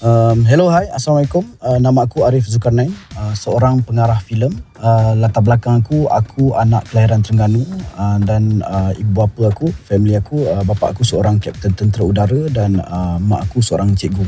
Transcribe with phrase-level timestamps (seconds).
[0.00, 0.88] Um, hello, hi.
[0.96, 1.44] Assalamualaikum.
[1.60, 2.88] Uh, nama aku Arif Zulkarnain,
[3.20, 4.48] uh, seorang pengarah filem.
[4.80, 7.60] Uh, latar belakang aku, aku anak kelahiran Terengganu
[8.00, 12.48] uh, dan uh, ibu bapa aku, family aku, uh, bapa aku seorang kapten tentera udara
[12.48, 14.24] dan uh, mak aku seorang cikgu.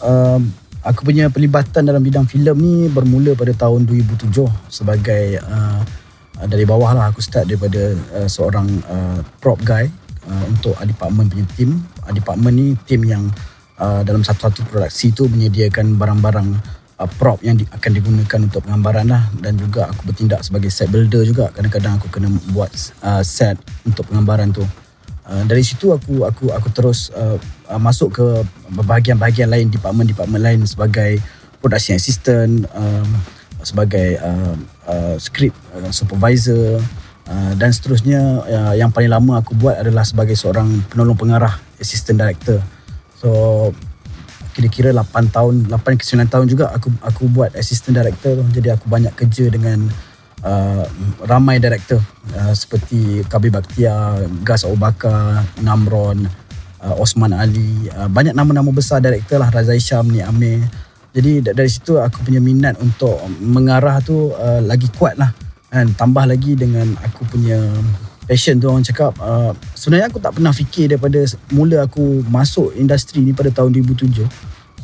[0.00, 0.40] Uh,
[0.80, 4.32] aku punya pelibatan dalam bidang filem ni bermula pada tahun 2007
[4.72, 5.84] sebagai uh,
[6.48, 9.92] dari bawah lah aku start daripada uh, seorang uh, prop guy
[10.24, 11.84] uh, untuk department punya team.
[12.16, 13.28] Department ni team yang
[13.80, 16.48] uh, dalam satu-satu produksi tu menyediakan barang-barang
[17.00, 19.22] uh, prop yang di, akan digunakan untuk penggambaran lah.
[19.40, 21.52] Dan juga aku bertindak sebagai set builder juga.
[21.52, 22.70] Kadang-kadang aku kena buat
[23.04, 24.64] uh, set untuk penggambaran tu.
[25.26, 27.34] Uh, dari situ aku aku aku terus uh,
[27.66, 28.26] uh, masuk ke
[28.70, 31.18] bahagian-bahagian lain department-department lain sebagai
[31.58, 33.10] production assistant um,
[33.66, 34.54] sebagai uh,
[34.86, 36.78] uh, script uh, supervisor
[37.26, 38.22] uh, dan seterusnya.
[38.46, 42.62] Uh, yang paling lama aku buat adalah sebagai seorang penolong pengarah assistant director
[43.26, 43.74] So
[44.54, 48.86] kira-kira 8 tahun 8 ke 9 tahun juga aku aku buat assistant director jadi aku
[48.88, 49.84] banyak kerja dengan
[50.46, 50.86] uh,
[51.26, 51.98] ramai director
[52.38, 56.24] uh, seperti Kabir Baktia, Gas Abu Bakar, Namron,
[56.80, 60.64] uh, Osman Ali, uh, banyak nama-nama besar director lah Razai Syam ni Amir.
[61.12, 65.36] Jadi dari situ aku punya minat untuk mengarah tu uh, lagi kuat lah.
[65.68, 67.60] Dan tambah lagi dengan aku punya
[68.26, 71.22] passion tu orang cakap uh, sebenarnya aku tak pernah fikir daripada
[71.54, 74.26] mula aku masuk industri ni pada tahun 2007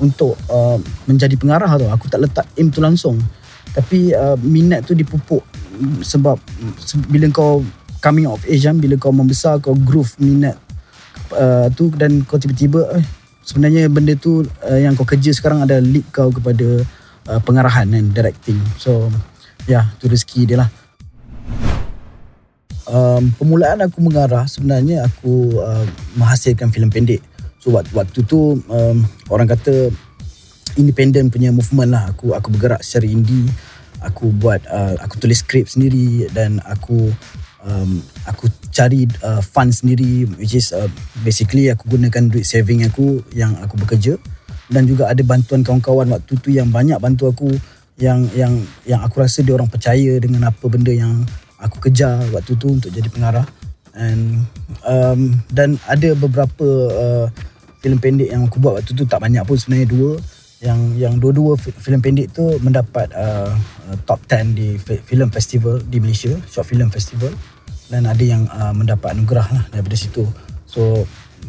[0.01, 1.87] untuk uh, menjadi pengarah tu.
[1.91, 3.19] Aku tak letak aim tu langsung.
[3.73, 5.45] Tapi uh, minat tu dipupuk
[6.05, 6.37] sebab
[7.09, 7.65] bila kau
[8.05, 10.59] coming of age kan bila kau membesar kau groove minat
[11.33, 13.05] uh, tu dan kau tiba-tiba eh,
[13.41, 16.85] sebenarnya benda tu uh, yang kau kerja sekarang ada lead kau kepada
[17.33, 18.61] uh, pengarahan dan directing.
[18.77, 19.09] So
[19.65, 20.82] ya yeah, tu rezeki dia lah
[22.93, 25.89] um, permulaan aku mengarah sebenarnya aku uh,
[26.21, 27.25] menghasilkan filem pendek.
[27.59, 28.97] So waktu, waktu tu um,
[29.33, 29.89] orang kata
[30.77, 32.13] independent punya movement lah.
[32.13, 33.49] Aku aku bergerak secara indie.
[34.03, 37.15] Aku buat uh, aku tulis skrip sendiri dan aku
[37.63, 40.91] um, aku cari uh, fund sendiri which is uh,
[41.23, 44.19] basically aku gunakan duit saving aku yang aku bekerja
[44.75, 47.51] dan juga ada bantuan kawan-kawan waktu tu yang banyak bantu aku
[48.01, 48.59] yang yang
[48.89, 51.23] yang aku rasa dia orang percaya dengan apa benda yang
[51.63, 53.47] aku kejar waktu tu untuk jadi pengarah.
[53.95, 54.45] And
[54.83, 57.27] um, dan ada beberapa uh,
[57.81, 60.13] filem pendek yang aku buat waktu tu tak banyak pun sebenarnya dua.
[60.63, 63.51] Yang yang dua-dua filem pendek tu mendapat uh,
[63.91, 67.31] uh top 10 di filem festival di Malaysia short film festival.
[67.91, 70.27] Dan ada yang uh, mendapat anugerah lah daripada situ.
[70.67, 71.05] So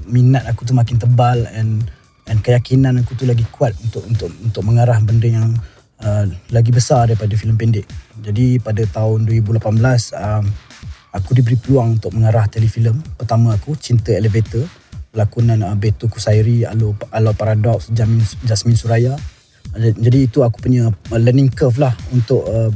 [0.10, 1.86] minat aku tu makin tebal and
[2.28, 5.54] and keyakinan aku tu lagi kuat untuk untuk untuk mengarah benda yang
[6.02, 7.86] uh, lagi besar daripada filem pendek.
[8.24, 9.62] Jadi pada tahun 2018
[10.18, 10.46] um,
[11.14, 14.66] aku diberi peluang untuk mengarah telefilm pertama aku Cinta Elevator
[15.14, 19.14] lakonan uh, Beto Kusairi, Alo Alo Paradox, Jamin Jasmine Suraya.
[19.74, 22.70] Jadi itu aku punya uh, learning curve lah untuk uh,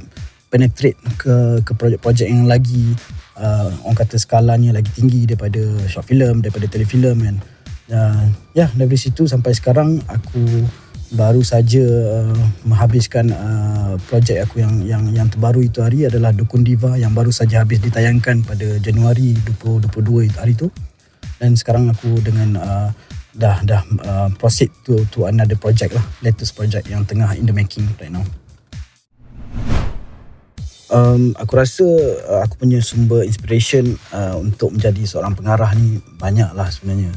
[0.47, 2.95] penetrate ke ke projek-projek yang lagi
[3.35, 7.37] uh, orang kata skalanya lagi tinggi daripada short film, daripada telefilm kan.
[7.87, 10.43] Uh, ya, yeah, dari situ sampai sekarang aku
[11.07, 12.35] baru saja uh,
[12.67, 17.31] menghabiskan uh, projek aku yang yang yang terbaru itu hari adalah Dukun Diva yang baru
[17.31, 19.31] saja habis ditayangkan pada Januari
[19.63, 20.67] 2022 itu hari itu
[21.39, 22.89] dan sekarang aku dengan uh,
[23.37, 26.03] dah dah uh, proceed to to another project lah.
[26.25, 28.25] Latest project yang tengah in the making right now.
[30.87, 31.85] Um, aku rasa
[32.25, 37.13] uh, aku punya sumber inspiration uh, untuk menjadi seorang pengarah ni banyak lah sebenarnya.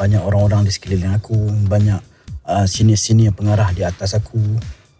[0.00, 1.36] Banyak orang-orang di sekeliling aku
[1.68, 2.09] banyak
[2.50, 4.42] uh, senior-senior pengarah di atas aku.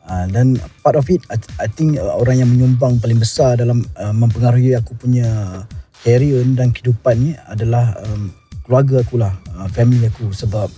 [0.06, 3.86] Uh, dan part of it I, I think uh, orang yang menyumbang paling besar dalam
[3.94, 5.62] uh, mempengaruhi aku punya
[6.02, 8.32] career dan kehidupan ni adalah um,
[8.66, 10.30] keluarga aku lah uh, family aku.
[10.30, 10.70] Sebab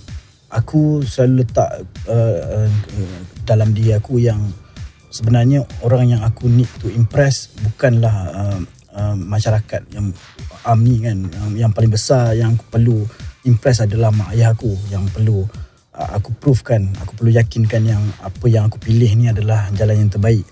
[0.53, 4.41] aku selalu letak uh, uh, dalam diri aku yang
[5.13, 8.59] sebenarnya orang yang aku need to impress bukanlah uh,
[8.97, 10.13] uh, masyarakat yang
[10.65, 13.05] amni kan um, yang paling besar yang aku perlu
[13.45, 15.45] impress adalah mak ayah aku yang perlu
[16.11, 20.43] aku provekan aku perlu yakinkan yang apa yang aku pilih ni adalah jalan yang terbaik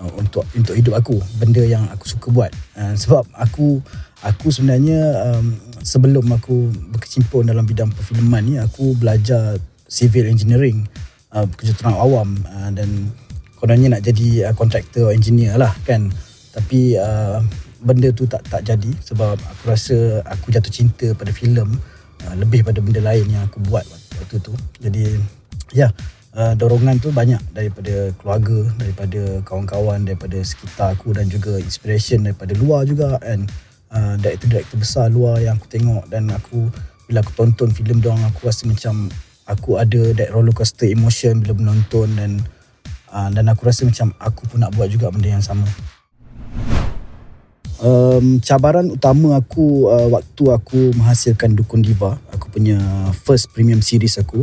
[0.00, 2.52] uh, untuk untuk hidup aku benda yang aku suka buat.
[2.78, 3.84] Uh, sebab aku
[4.24, 10.88] aku sebenarnya um, sebelum aku berkecimpung dalam bidang perfilman ni aku belajar civil engineering
[11.36, 13.12] uh, kejuruterang awam uh, dan
[13.60, 16.08] kononnya nak jadi uh, contractor or engineer lah kan.
[16.54, 17.42] Tapi uh,
[17.84, 21.68] benda tu tak tak jadi sebab aku rasa aku jatuh cinta pada filem
[22.26, 23.84] uh, lebih pada benda lain yang aku buat
[24.20, 24.52] waktu tu.
[24.80, 25.18] Jadi
[25.72, 25.90] ya
[26.34, 32.52] uh, dorongan tu banyak daripada keluarga daripada kawan-kawan daripada sekitar aku dan juga inspiration daripada
[32.56, 33.20] luar juga.
[33.22, 33.48] And
[33.94, 36.68] uh, director-director besar luar yang aku tengok dan aku
[37.04, 39.12] bila aku tonton filem dia aku rasa macam
[39.44, 42.08] aku ada that roller coaster emotion bila menonton.
[42.16, 42.42] Dan
[43.14, 45.64] uh, dan aku rasa macam aku pun nak buat juga benda yang sama
[47.84, 52.80] um, cabaran utama aku uh, waktu aku menghasilkan Dukun Diva aku punya
[53.12, 54.40] first premium series aku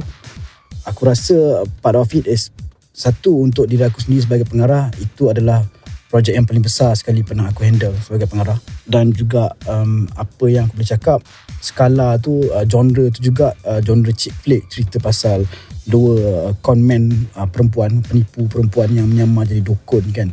[0.86, 2.54] aku rasa part of it is
[2.94, 5.66] satu untuk diri aku sendiri sebagai pengarah itu adalah
[6.12, 8.60] projek yang paling besar sekali pernah aku handle sebagai pengarah.
[8.84, 11.20] Dan juga um, apa yang aku boleh cakap
[11.64, 15.48] skala tu uh, genre tu juga uh, genre chick flick cerita pasal
[15.88, 20.30] dua uh, conman uh, perempuan penipu perempuan yang menyamar jadi dukun kan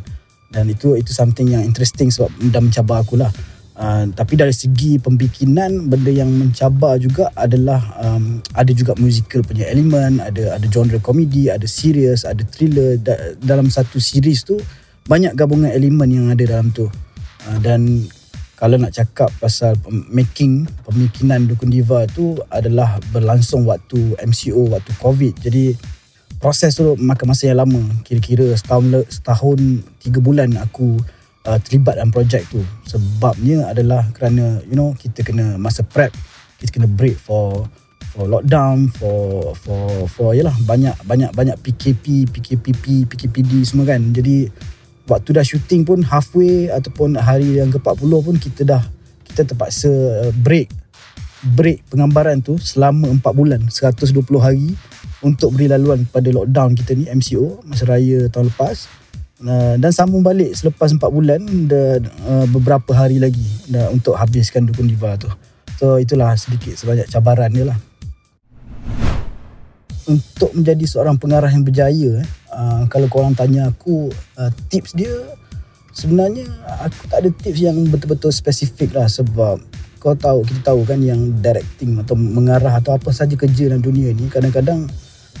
[0.49, 3.29] dan itu itu something yang interesting sebab dah mencabar aku lah
[3.79, 9.69] uh, tapi dari segi pembikinan benda yang mencabar juga adalah um, ada juga musical punya
[9.71, 12.99] elemen ada ada genre komedi ada serious ada thriller.
[12.99, 14.59] Da- dalam satu series tu
[15.09, 16.85] banyak gabungan elemen yang ada dalam tu.
[17.47, 18.05] Uh, dan
[18.59, 19.73] kalau nak cakap pasal
[20.11, 25.33] making pemikinan Dukun Diva tu adalah berlangsung waktu MCO waktu COVID.
[25.39, 25.73] Jadi
[26.39, 27.83] proses tu makan masa yang lama.
[28.07, 29.59] Kira-kira setahun setahun
[29.99, 30.97] tiga bulan aku
[31.45, 32.63] uh, terlibat dalam projek tu.
[32.87, 36.15] Sebabnya adalah kerana you know kita kena masa prep.
[36.57, 37.67] Kita kena break for
[38.15, 44.01] for lockdown for for for yalah banyak banyak banyak PKP PKPP PKPD semua kan.
[44.15, 44.49] Jadi
[45.05, 48.83] waktu dah shooting pun halfway ataupun hari yang ke-40 pun kita dah
[49.27, 50.71] kita terpaksa uh, break.
[51.39, 54.11] Break penggambaran tu selama 4 bulan 120
[54.43, 54.75] hari
[55.25, 58.87] untuk beri laluan pada lockdown kita ni MCO masa raya tahun lepas.
[59.39, 61.39] Uh, dan sambung balik selepas 4 bulan
[61.71, 65.31] dan uh, beberapa hari lagi dah untuk habiskan Dukun Diva tu.
[65.79, 67.79] So itulah sedikit sebanyak cabaran dia lah.
[70.11, 72.19] Untuk menjadi seorang pengarah yang berjaya
[72.51, 75.13] uh, kalau korang tanya aku uh, tips dia
[75.95, 76.43] sebenarnya
[76.83, 79.61] aku tak ada tips yang betul-betul spesifik lah sebab
[79.99, 84.15] kau tahu kita tahu kan yang directing atau mengarah atau apa saja kerja dalam dunia
[84.15, 84.87] ni kadang-kadang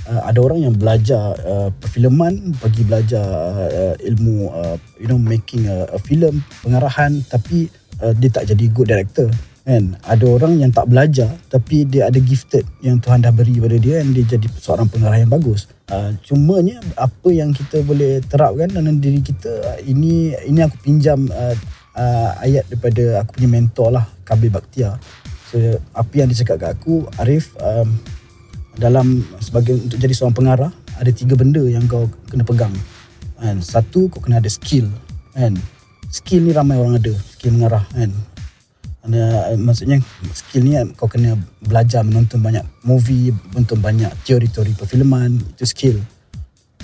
[0.09, 3.23] uh, ada orang yang belajar uh, perfilman bagi belajar
[3.53, 7.69] uh, ilmu uh, you know making a, a film pengarahan tapi
[8.01, 9.29] uh, dia tak jadi good director
[9.69, 9.93] kan?
[10.01, 14.01] Ada orang yang tak belajar tapi dia ada gifted yang Tuhan dah beri pada dia
[14.01, 15.69] dan dia jadi seorang pengarah yang bagus.
[15.89, 21.53] Uh, cumanya apa yang kita boleh terapkan dalam diri kita ini ini aku pinjam uh,
[21.97, 25.01] uh, ayat daripada aku punya mentor lah Kabir Baktia
[25.49, 25.57] so
[25.97, 27.89] apa yang dia cakap kat aku Arif um,
[28.79, 32.71] dalam sebagai untuk jadi seorang pengarah ada tiga benda yang kau kena pegang.
[33.35, 33.59] Kan?
[33.59, 34.87] Satu kau kena ada skill.
[35.35, 35.59] Kan?
[36.07, 38.09] Skill ni ramai orang ada skill mengarah kan?
[39.03, 39.99] Ada maksudnya
[40.31, 45.99] skill ni kau kena belajar menonton banyak movie menonton banyak teori-teori perfilman itu skill.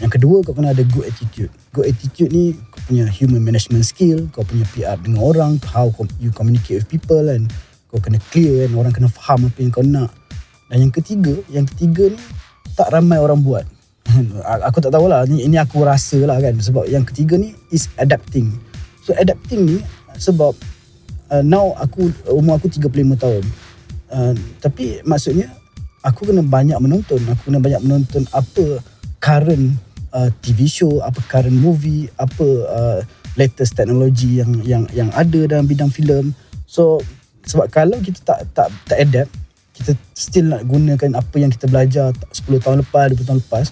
[0.03, 1.51] Yang kedua kau kena ada good attitude.
[1.71, 5.87] Good attitude ni kau punya human management skill kau punya PR dengan orang how
[6.19, 7.47] you communicate with people and
[7.87, 8.75] kau kena clear kan?
[8.75, 10.11] Orang kena faham apa yang kau nak
[10.69, 12.21] dan yang ketiga, yang ketiga ni
[12.73, 13.65] tak ramai orang buat.
[14.69, 18.53] aku tak tahulah ni ini aku rasa lah kan sebab yang ketiga ni is adapting.
[19.05, 19.77] So adapting ni
[20.17, 20.57] sebab
[21.29, 23.43] uh, now aku umur aku 35 tahun.
[24.09, 25.49] Uh, tapi maksudnya
[26.05, 28.81] aku kena banyak menonton, aku kena banyak menonton apa
[29.21, 29.77] current
[30.13, 32.99] uh, TV show, apa current movie, apa uh,
[33.37, 36.33] latest technology yang yang yang ada dalam bidang filem.
[36.65, 37.01] So
[37.45, 39.44] sebab kalau kita tak tak tak adapt
[39.75, 43.65] kita still nak gunakan apa yang kita belajar 10 tahun lepas, 20 tahun lepas,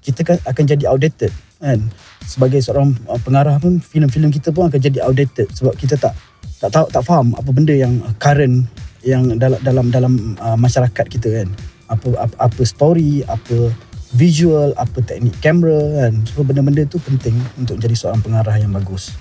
[0.00, 1.78] kita kan akan jadi outdated kan.
[2.24, 6.16] Sebagai seorang uh, pengarah pun filem-filem kita pun akan jadi outdated sebab kita tak
[6.60, 8.68] tak tahu tak faham apa benda yang current
[9.00, 11.48] yang dalam dalam dalam uh, masyarakat kita kan.
[11.90, 13.74] Apa, apa apa story, apa
[14.16, 16.24] visual, apa teknik kamera kan.
[16.32, 19.12] So benda-benda tu penting untuk jadi seorang pengarah yang bagus.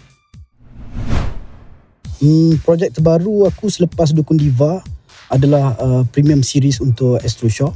[2.20, 4.84] Hmm, projek terbaru aku selepas Dukun Diva
[5.30, 7.72] adalah uh, premium series untuk Astro Shaw.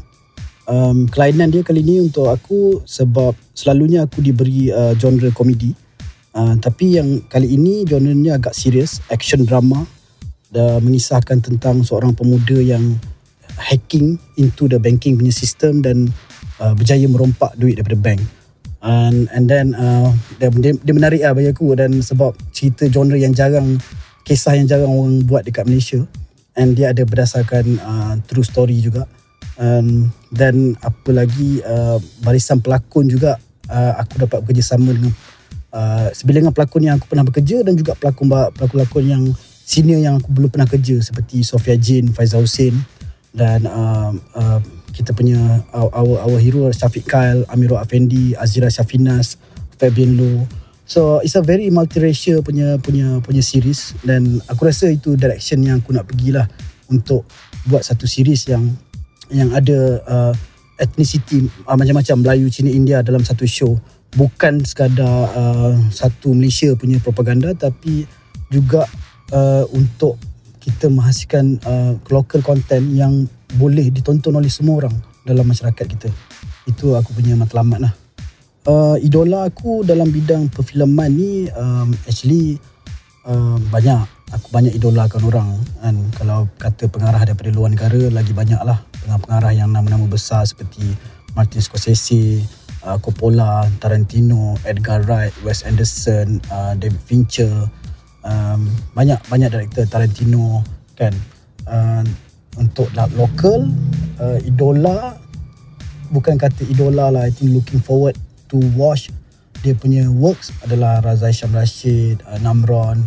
[0.64, 5.76] Um, kelainan dia kali ni untuk aku sebab selalunya aku diberi uh, genre komedi.
[6.34, 9.86] Uh, tapi yang kali ini genre-nya agak serius, action drama
[10.50, 12.98] dan mengisahkan tentang seorang pemuda yang
[13.58, 16.10] hacking into the banking punya system dan
[16.58, 18.22] uh, berjaya merompak duit daripada bank.
[18.84, 23.32] And, and then uh, dia, dia menarik lah bagi aku dan sebab cerita genre yang
[23.32, 23.78] jarang,
[24.26, 26.02] kisah yang jarang orang buat dekat Malaysia
[26.58, 29.10] and dia ada berdasarkan uh, true story juga.
[29.54, 33.38] Um, dan apa lagi uh, barisan pelakon juga
[33.70, 35.14] uh, aku dapat bekerjasama dengan
[35.70, 39.24] uh, sebilangan pelakon yang aku pernah bekerja dan juga pelakon pelakon-pelakon yang
[39.62, 42.74] senior yang aku belum pernah kerja seperti Sofia Jin, Faizal Hussein
[43.30, 44.60] dan uh, uh,
[44.94, 45.38] kita punya
[45.74, 49.38] our, our, our hero Syafiq Kyle, Amirul Afendi, Azira Syafinas,
[49.78, 50.46] Fabian Loh
[50.84, 55.80] So it's a very multiracial punya punya punya series dan aku rasa itu direction yang
[55.80, 56.44] aku nak pergilah
[56.92, 57.24] untuk
[57.72, 58.68] buat satu series yang
[59.32, 60.34] yang ada uh,
[60.76, 63.80] ethnicity uh, macam-macam Melayu, Cina, India dalam satu show.
[64.14, 68.04] Bukan sekadar uh, satu Malaysia punya propaganda tapi
[68.52, 68.86] juga
[69.32, 70.20] uh, untuk
[70.60, 73.26] kita menghasilkan uh, local content yang
[73.56, 76.10] boleh ditonton oleh semua orang dalam masyarakat kita.
[76.68, 78.03] Itu aku punya matlamat lah.
[78.64, 82.56] Uh, idola aku dalam bidang perfilman ni um, actually
[83.28, 84.08] uh, banyak.
[84.32, 85.50] Aku banyak idolakan orang
[85.84, 85.96] kan.
[86.16, 88.80] Kalau kata pengarah daripada luar negara lagi banyak lah.
[89.04, 90.96] Pengarah-pengarah yang nama-nama besar seperti
[91.36, 92.40] Martin Scorsese,
[92.88, 97.68] uh, Coppola, Tarantino, Edgar Wright, Wes Anderson, uh, David Fincher.
[98.24, 100.64] Um, banyak banyak director Tarantino
[100.96, 101.12] kan.
[101.68, 102.08] Uh,
[102.58, 103.68] untuk lokal
[104.22, 105.18] uh, idola
[106.14, 108.14] bukan kata idola lah I think looking forward
[108.54, 109.10] to watch
[109.66, 113.02] dia punya works adalah Razai Syam Rashid uh, Namron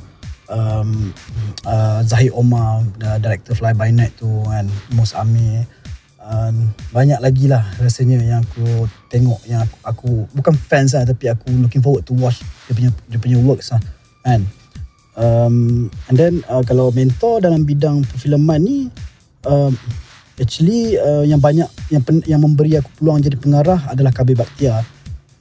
[0.51, 1.13] um,
[1.69, 5.69] uh, Zahid Omar uh, director Fly By Night tu kan Mus Amir.
[6.27, 6.51] Uh,
[6.91, 11.47] banyak lagi lah rasanya yang aku tengok yang aku, aku bukan fans lah tapi aku
[11.63, 13.83] looking forward to watch dia punya dia punya works lah
[14.27, 14.43] kan.
[15.17, 18.91] Um, and then uh, kalau mentor dalam bidang perfilman ni
[19.47, 19.71] uh,
[20.41, 24.96] actually uh, yang banyak yang pen, yang memberi aku peluang jadi pengarah adalah KB Baktia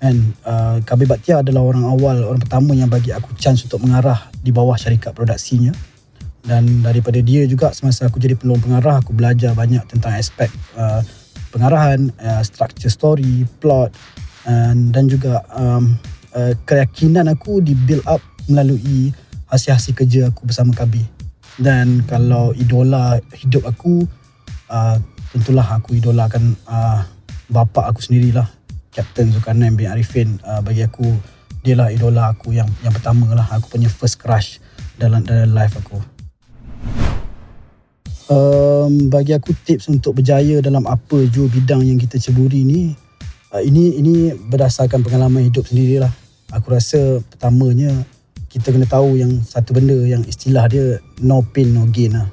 [0.06, 4.30] and uh, KB Baktia adalah orang awal orang pertama yang bagi aku chance untuk mengarah
[4.38, 5.74] di bawah syarikat produksinya.
[6.46, 11.02] Dan daripada dia juga semasa aku jadi peluang pengarah aku belajar banyak tentang aspek uh,
[11.50, 13.90] pengarahan uh, structure story plot
[14.46, 15.98] and, dan juga um,
[16.38, 19.10] uh, keyakinan aku di build up melalui
[19.50, 21.02] hasil-hasil kerja aku bersama KB
[21.58, 24.04] dan kalau idola hidup aku
[24.68, 25.00] uh,
[25.32, 27.08] tentulah aku idolakan uh,
[27.48, 28.52] bapa aku sendirilah
[28.96, 31.04] Captain Zulkarnain bin Arifin uh, bagi aku
[31.68, 33.44] dia lah idola aku yang yang pertama lah.
[33.60, 34.64] Aku punya first crush
[34.96, 36.00] dalam dalam life aku.
[38.32, 42.98] Um, bagi aku tips untuk berjaya dalam apa jua bidang yang kita ceburi ni
[43.54, 46.10] uh, ini ini berdasarkan pengalaman hidup sendirilah
[46.50, 47.94] aku rasa pertamanya
[48.56, 52.32] kita kena tahu yang satu benda yang istilah dia no pain no gain lah.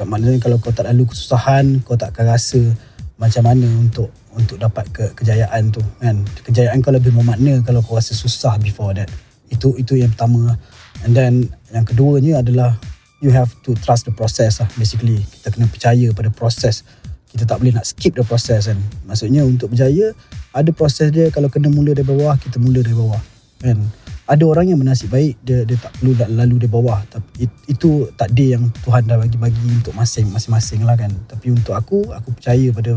[0.00, 2.72] Maknanya kalau kau tak lalu kesusahan, kau tak akan rasa
[3.18, 6.22] macam mana untuk untuk dapat ke, kejayaan tu kan.
[6.46, 9.10] Kejayaan kau lebih bermakna kalau kau rasa susah before that.
[9.50, 10.54] Itu itu yang pertama.
[11.02, 12.78] And then yang keduanya adalah
[13.18, 15.26] you have to trust the process lah basically.
[15.26, 16.86] Kita kena percaya pada proses.
[17.28, 18.78] Kita tak boleh nak skip the process kan.
[19.04, 20.14] Maksudnya untuk berjaya
[20.54, 23.20] ada proses dia kalau kena mula dari bawah, kita mula dari bawah.
[23.58, 23.82] Kan?
[24.28, 27.00] Ada orang yang bernasib baik dia dia tak perlu lalu di bawah.
[27.08, 31.08] Tapi itu takdir yang Tuhan dah bagi-bagi untuk masing masing-masing lah kan.
[31.26, 32.92] Tapi untuk aku aku percaya pada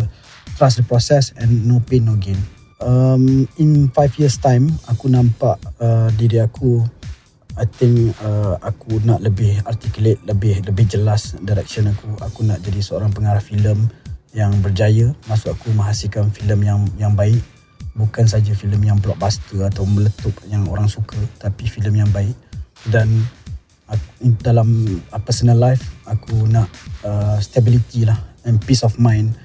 [0.59, 2.37] trust the process and no pain no gain.
[2.83, 6.83] Um, in five years time aku nampak uh, diri aku
[7.55, 12.11] I think uh, aku nak lebih articulate lebih lebih jelas direction aku.
[12.27, 13.87] Aku nak jadi seorang pengarah filem
[14.35, 15.15] yang berjaya.
[15.31, 17.39] Masuk aku menghasilkan filem yang yang baik
[17.95, 22.35] bukan saja filem yang blockbuster atau meletup yang orang suka tapi filem yang baik.
[22.87, 23.23] Dan
[23.91, 24.67] aku, dalam
[25.11, 26.71] uh, personal life aku nak
[27.03, 28.17] uh, stability lah
[28.47, 29.35] and peace of mind.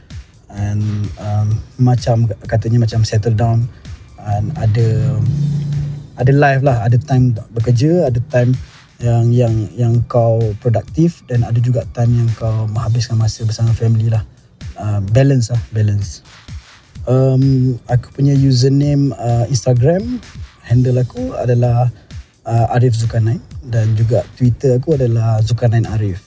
[0.46, 3.66] And um, macam katanya macam settle down.
[4.22, 5.18] And ada
[6.16, 8.56] ada life lah ada time bekerja ada time
[8.96, 14.08] yang yang yang kau produktif dan ada juga time yang kau menghabiskan masa bersama family
[14.08, 14.24] lah.
[14.76, 16.20] Uh, balance lah balance
[17.06, 20.18] um, aku punya username uh, Instagram
[20.66, 21.88] handle aku adalah
[22.42, 26.25] uh, Arif Zulkarnain dan juga Twitter aku adalah Zulkarnain Arif.